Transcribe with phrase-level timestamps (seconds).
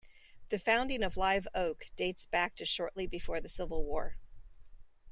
[0.49, 4.15] The founding of Live Oak dates back to shortly before the Civil War.